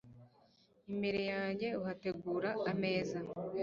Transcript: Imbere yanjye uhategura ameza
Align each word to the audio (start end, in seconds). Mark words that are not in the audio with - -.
Imbere 0.91 1.21
yanjye 1.31 1.67
uhategura 1.79 2.49
ameza 2.71 3.19